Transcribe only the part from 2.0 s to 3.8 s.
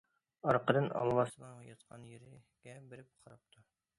يېرىگە بېرىپ قاراپتۇ.